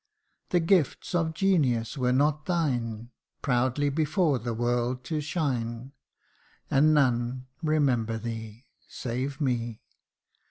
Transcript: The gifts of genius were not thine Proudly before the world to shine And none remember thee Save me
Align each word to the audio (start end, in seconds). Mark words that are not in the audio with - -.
The 0.49 0.59
gifts 0.59 1.13
of 1.13 1.35
genius 1.35 1.95
were 1.95 2.11
not 2.11 2.47
thine 2.47 3.11
Proudly 3.43 3.89
before 3.89 4.39
the 4.39 4.51
world 4.55 5.03
to 5.03 5.21
shine 5.21 5.91
And 6.71 6.91
none 6.95 7.45
remember 7.61 8.17
thee 8.17 8.65
Save 8.89 9.39
me 9.39 9.83